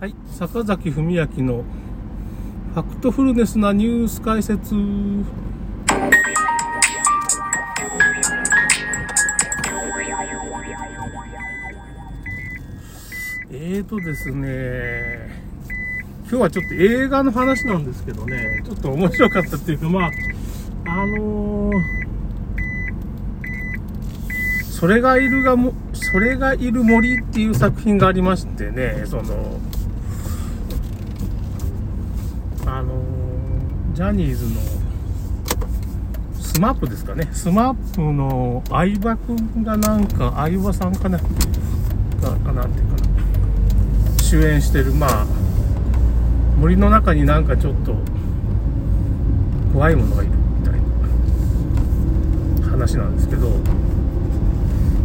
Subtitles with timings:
[0.00, 1.64] はい、坂崎文明の
[2.72, 4.76] ファクトフルネスなニュース解説。
[13.50, 15.42] えーとですね、
[16.28, 20.10] 今日はちょっと映画の話なんですけどね、ちょっと面白かったっていうか、まあ、
[20.86, 21.72] あのー、
[24.70, 29.58] それがいるがも、それがいる森っていう作品がありましてね、その、
[32.66, 34.60] あのー、ジャニーズの、
[36.40, 37.28] スマップですかね。
[37.32, 41.18] スマップの相葉くんがなんか、相葉さんかな。
[41.18, 41.24] が、
[42.52, 44.22] なんていうかな。
[44.22, 45.26] 主演してる、まあ、
[46.60, 47.96] 森の中になんかちょっと、
[49.72, 50.74] 怖いものがいるみたい
[52.60, 53.50] な話なんですけど、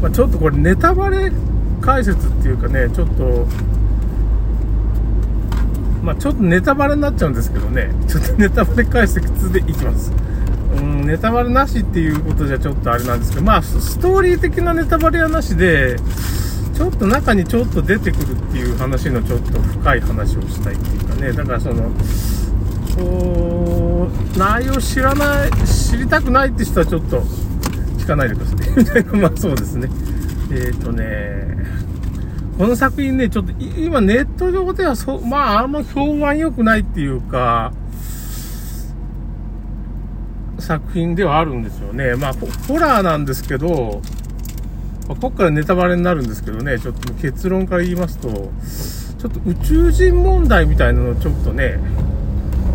[0.00, 1.30] まあ、ちょっとこれネタバレ
[1.82, 3.46] 解説っていうかね、ちょっと、
[6.02, 10.12] まあ、ちょっとネタバレになっちゃうんですけどね、ちょっとネタバレ解説でいきます。
[10.76, 15.96] うん、ネタバレなしっていうことじゃちょっとあれなんですけど、まあ、ストーリー的なネタバレはなしで、
[16.74, 21.90] ちょっと中にちょっと出てくるっていう話のちょっと深い話をしたいっていうかね、だからその、
[22.96, 27.20] こう、内容知らない、知りたくないって人はちょっと
[27.98, 29.04] 聞かないでください。
[29.18, 29.88] まあそうですね。
[30.50, 31.48] えっ、ー、とね、
[32.58, 37.72] この作品ね、ちょっと今ネット上ではそ、まああんま評判良くないっていうか、
[40.58, 42.16] 作品ではあるんですよね。
[42.16, 42.32] まあ
[42.66, 44.02] ホラーなんですけど、
[45.06, 51.78] ま、ここからネタバレになるんですけどね、ちょっと結論から言いますと、ちょっと宇宙人問題みたいなのをちょっとね、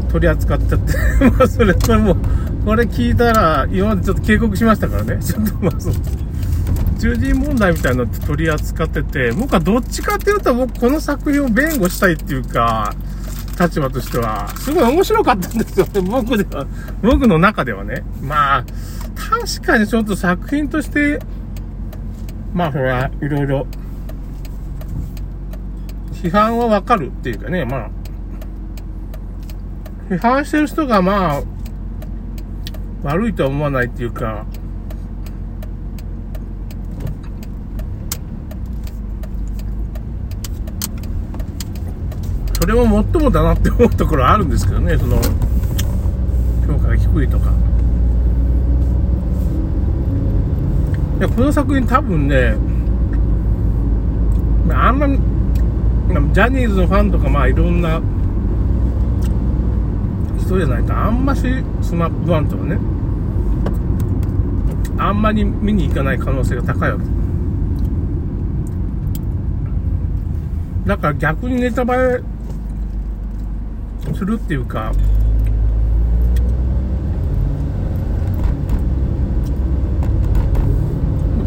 [0.09, 0.93] 取り扱っちゃって
[1.37, 2.17] まあそれ、これもう、
[2.65, 5.93] これ聞いたら、今までちょっと警告しましたからね、ちょっとまあそう、
[7.03, 12.95] 宇宙人問題みたいなの取り扱ってて、僕はどっちかっていうと僕この作品を弁護したいっていうか、
[13.59, 15.85] 立場としては、すごい面白かったんですよ。
[15.85, 16.65] ね、僕では、
[17.03, 18.03] 僕の中ではね。
[18.21, 18.65] まあ、
[19.15, 21.19] 確かにちょっと作品として、
[22.53, 23.67] まあ、それはいろいろ、
[26.13, 27.89] 批判はわかるっていうかね、まあ、
[30.09, 31.41] 批判してる人がまあ、
[33.03, 34.45] 悪いとは思わないっていうか、
[42.63, 45.17] それももっともだなって思うところあるんですけどね、その、
[46.65, 47.51] 評価が低いとか
[51.19, 51.23] い。
[51.23, 52.55] や、この作品多分ね、
[54.73, 58.01] あんま、ジャニーズのファンとか、まあいろんな
[60.39, 61.41] 人じゃないと、あんまし
[61.81, 62.77] スマップ1とかね、
[64.97, 67.03] あんまり見に行かない可能性が高いわけ
[70.87, 72.23] だから逆にネタバレ
[74.13, 74.91] するっていうか、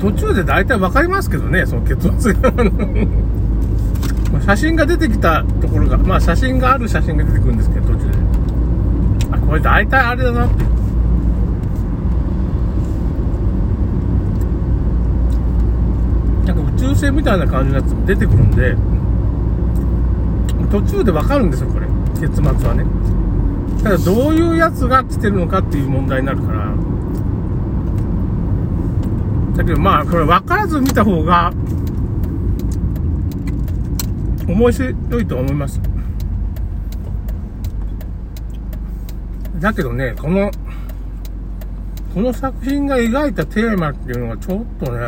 [0.00, 2.52] 途中で大体分かりますけどね、その結末が。
[4.46, 8.18] 写真が出てきたところが、まあ写真がある写真が出てくるんですけど、途中で。
[9.32, 10.64] あ、これ大体あれだなって。
[16.46, 18.76] なんか宇宙船みたいな感じのやつも出てくるんで、
[20.70, 21.86] 途中で分かるんですよ、これ。
[22.20, 22.84] 結末はね。
[23.82, 26.74] ただどういうやつが来てるのかっていう問題になるから、
[29.56, 31.52] だけどまあ、これ分からず見た方が、
[34.48, 35.80] 面白いと思います。
[39.58, 40.50] だけどね、この、
[42.14, 44.98] この作品が描いたテーマっていうのがちょっとね、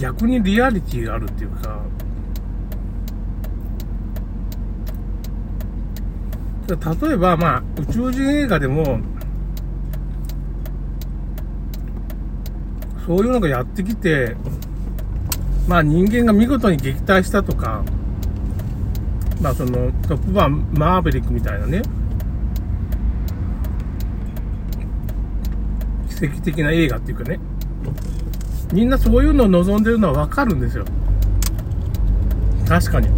[0.00, 1.82] 逆にリアリティがあるっていうか、
[6.68, 9.00] 例えば、まあ、宇宙人映画でも、
[13.06, 14.36] そういうのがやってきて、
[15.68, 17.84] まあ人間が見事に撃退したとか、
[19.42, 21.82] まあそのトップバンマーベリックみたいなね、
[26.08, 27.38] 奇跡的な映画っていうかね、
[28.72, 30.84] みんなそういうのを望んでるのはわかるんですよ。
[32.68, 33.08] 確かに。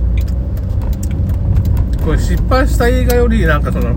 [2.05, 3.95] これ失敗した映画よりなんかそのい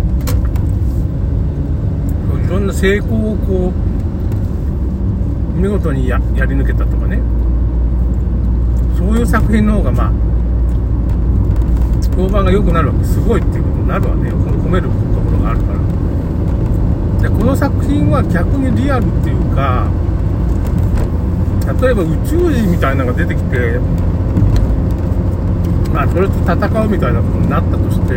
[2.48, 7.20] ろんな成功をこう見事にややり抜けたとかね
[8.96, 10.12] そういう作品の方がまあ
[12.16, 15.80] 評判が良くなるわけすごいっていうことになるわね褒めるところがあるから
[17.30, 19.90] でこの作品は逆にリアルっていうか
[21.66, 23.80] 例えば宇宙人みたいなのが出てきて
[25.94, 28.14] まあそれと戦うみたいなことになったとして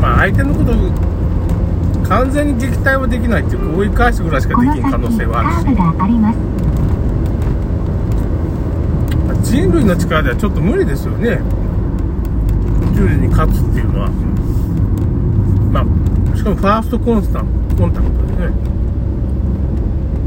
[0.00, 0.72] まあ相手のこと
[2.08, 6.68] 完全に撃退はできないっていう攻撃返すぐらいしかできん可能性はあるし。
[9.48, 11.40] 人類の力ではちょっと無理ですよね。
[12.92, 14.10] 宇宙人に勝つっていうのは。
[15.72, 17.46] まあしかもファーストコンスタン
[17.78, 18.77] コンタクトですね。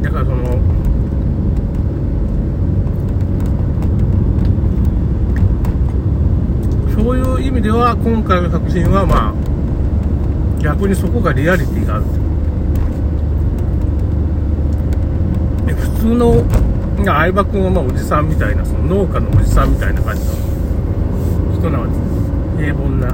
[0.01, 0.59] だからその
[6.93, 9.33] そういう意味では今回の作品はまあ
[10.61, 12.05] 逆にそこがリアリティがある。
[16.01, 16.43] 普通の
[17.05, 20.31] 相葉君はまあおじさんみたいなその農家のおじさんみたいな感じの
[21.53, 21.93] 人なわけ。
[21.93, 22.01] です
[22.57, 23.07] 平凡な。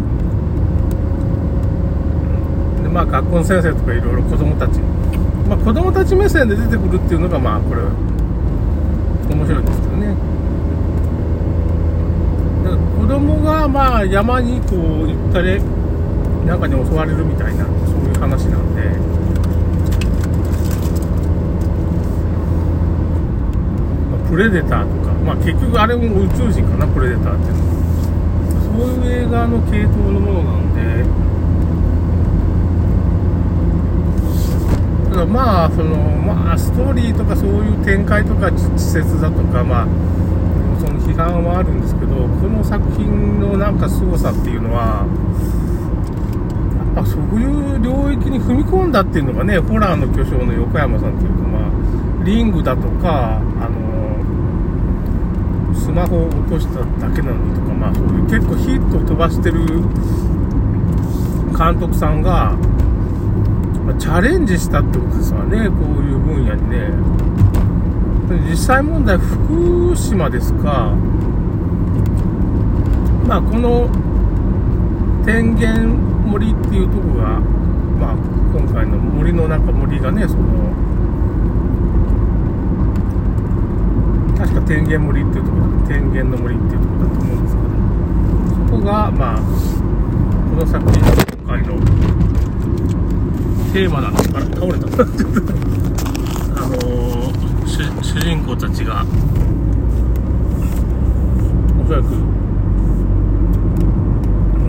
[2.82, 4.80] でまあ学校の先生とかいろいろ子供たち
[5.48, 7.82] まあ子供たち目線で出てくるっていうのがまあこれ
[9.34, 10.16] 面白いですけどね
[13.00, 15.62] 子供がまあ山にこう行ったり
[16.46, 18.82] なんかに襲われるみたいなそういう話なんで、
[24.30, 27.78] プレデターとかまあ結局あれも宇宙人かなプレデターっていうのは。
[28.78, 31.37] そういう映画の系統のものなんで。
[35.18, 39.88] ただまあそのまあストーリーとかそういう展開とか稚拙だとかまあ
[40.80, 45.08] その批判はあるんですけどこの作品のなんか凄さっていうのは
[46.94, 51.72] まあ、そういう領域に踏み込んだっていうのがね、ホラーの巨匠の横山さんっていうか、まあ、
[52.24, 54.18] リングだとか、あの
[55.76, 59.60] スマホを落としただけなのにとか、まあ、そういう結構ヒットを飛ばしてる
[61.56, 62.58] 監督さんが、
[63.88, 66.92] ま、チャレンジしたってことですわね、こういう分野にね。
[68.50, 70.94] 実際問題、福島ですか、
[73.26, 73.90] まあ、この
[75.26, 75.90] 天元
[76.26, 77.40] 森っていうとこが、
[78.00, 78.16] まあ、
[78.58, 80.44] 今回の森の中森がねその
[84.38, 87.68] 確か天元森っていうとこだ天元の森っていうとこだと思うんですけど
[88.70, 92.27] そこがまあこの作品の今回の
[93.74, 94.78] テーマなんですから倒れた。
[96.58, 99.06] あのー、主人公たちが。
[101.84, 102.06] おそらく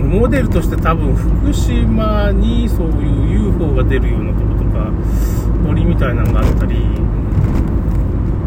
[0.08, 4.90] モデルとして多分福島にそういう UFO が出るようなとことか
[5.64, 6.76] 森みたいなのがあったり。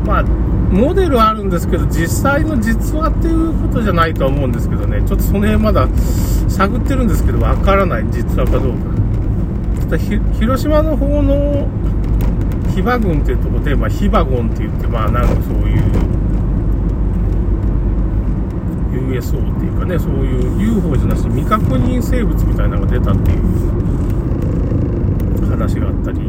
[0.05, 0.23] まあ
[0.71, 5.01] モデルはあるんですけど実際の実話っていうことじゃないとは思うんですけどね。
[5.05, 5.87] ちょっとその辺まだ
[6.47, 8.05] 探ってるんですけどわからない。
[8.09, 9.00] 実話かどうか。
[9.97, 11.67] 広島の方の
[12.73, 15.81] ヒバ郡っていうとこで、まあ、ヒバゴンって言ってまあなんかそういう
[19.13, 23.39] USO っていうかねそういう UFO じゃなし未確認生物みたいなのが出たっていう
[25.49, 26.19] 話があったり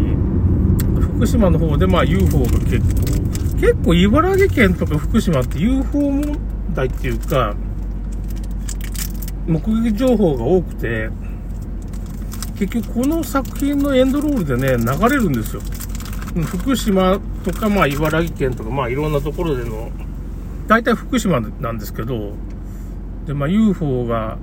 [1.01, 3.13] 福島の方でまあ UFO が結構
[3.61, 6.39] 結構茨城県とか福島って UFO 問
[6.75, 7.55] 題っていうか
[9.47, 11.11] 目撃情報が多くて
[12.59, 15.63] 結局この作品のエンドロールでね流れるんですよ
[16.45, 19.91] 福島とかまあ茨城県とかまあいろんなところでの
[20.67, 22.33] 大体福島なんですけど
[23.27, 24.39] で、まあ、UFO が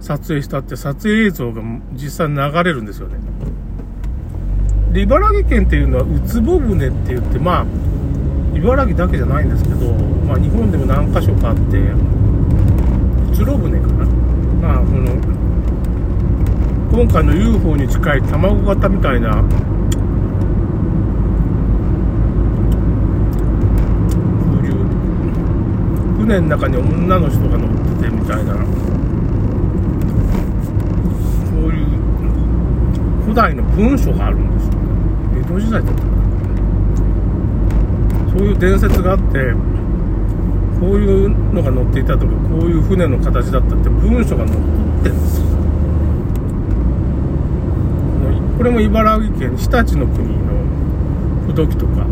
[0.00, 1.62] 撮影したって撮影映像が
[1.92, 3.18] 実際流れるんですよね。
[4.92, 7.66] で、茨城県っていうのは、ウツボ船って言って、まあ、
[8.56, 9.92] 茨城だけじゃないんですけど、
[10.26, 11.96] まあ、日本でも何箇所かあって、う
[13.32, 14.04] つろ船かな。
[14.60, 15.39] まあ、この、
[16.90, 19.44] 今回の UFO に近い卵型みたいな。
[26.18, 28.54] 船の中に女の人が乗っててみたいな。
[28.54, 28.60] そ
[31.54, 31.86] ういう
[33.22, 34.66] 古代の文書があるんです。
[34.66, 34.72] よ
[35.40, 36.02] 江戸時代だった
[38.36, 39.54] そういう伝説があって
[40.80, 44.60] こういうのが乗っていたとかこういう船の形だったって文書が載っ
[45.02, 45.69] てるんですよ。
[48.60, 50.52] これも茨城県日立の国の
[51.46, 52.04] 不土器とか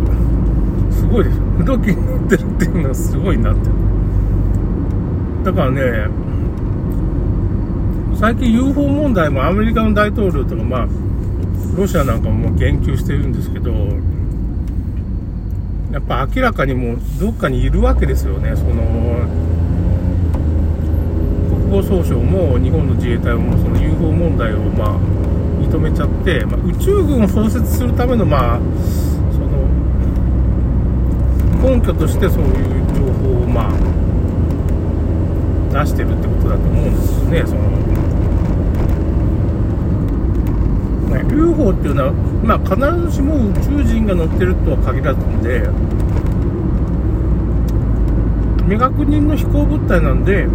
[0.91, 1.43] すごいですよ。
[1.59, 3.69] 不土器に乗ってるっていうのはすごいなって。
[5.45, 6.09] だからね、
[8.19, 10.89] 最近 UFO 問題もアメリカの大統領とか、まあ、
[11.77, 13.71] ロシアなんかも言及してるんですけど、
[15.93, 18.73] やっぱ明らかにもうどっかにいるわけですよね、その、
[21.51, 25.38] 国防総省も日本の自衛隊もその UFO 問題をまあ
[25.69, 28.61] 認めちゃって、まあ、宇宙軍を創設するための,、まあ、
[29.33, 29.69] その
[31.77, 33.73] 根拠としてそういう情報を、まあ、
[35.85, 37.45] 出してるってことだと思うんですね。
[37.47, 37.69] その
[41.09, 42.13] ね、UFO っていうのは、
[42.45, 42.77] まあ、必
[43.11, 45.69] ずしも宇宙人が乗ってるとは限らずんで
[48.65, 50.47] 未確認の飛行物体なんで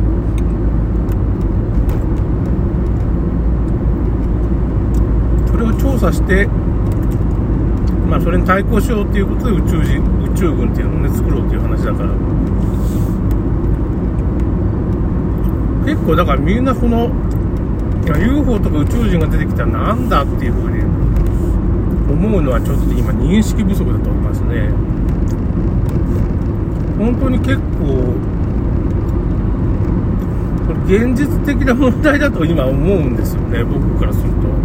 [5.94, 6.48] 調査して
[8.10, 12.10] まあ、それに対抗しようっていうことで宇宙人宇宙軍っていうのをね作ろうっていう話だから
[15.86, 17.10] 結構だからみんなその
[18.06, 20.84] UFO とか宇宙人が出てきたらなんだっていうふうに
[22.12, 24.70] 思うのはちょっと今認識不足だと思いますね
[26.98, 28.14] 本当に結構
[30.86, 34.63] 現実的な問題だと今思うんですよね僕からすると。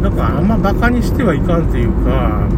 [0.00, 2.48] なんかあんまバカにしてはいかんっていうか、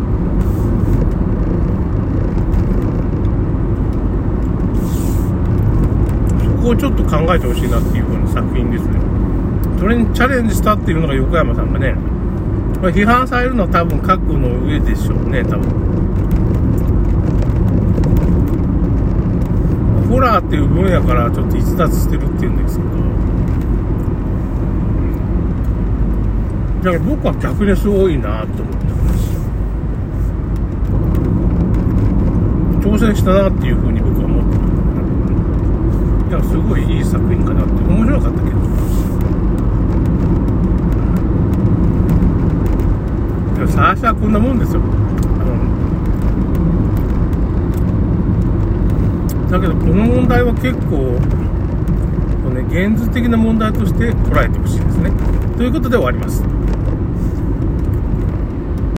[6.45, 9.01] そこをちょっと考えてほしいなっていう風な作品ですね。
[9.79, 11.95] それにチャレンジしたっていうのが横山さんがね、
[12.83, 15.71] まあ、批判されるのは多分覚悟の上でしょうね、多分。
[20.11, 22.91] ホラーっていう分野からちょっと逸脱してるっていうんですけど、
[26.83, 29.39] だから僕は逆にすごいなと思ってます
[32.81, 34.45] 挑戦したなっていうふうに僕は思っ
[36.29, 38.57] ていやすごいいい作品かなって面白かったけど。
[43.57, 44.81] いや最初はこんなもんですよ。
[49.51, 51.19] だけどこの問題は結構
[52.55, 55.11] ね現実的な問題として捉えてほしいですね。
[55.59, 56.60] ということで終わります。